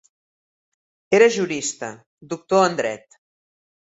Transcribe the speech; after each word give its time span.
Era 1.19 1.29
jurista, 1.37 1.91
doctor 2.33 2.67
en 2.71 2.77
Dret. 2.81 3.23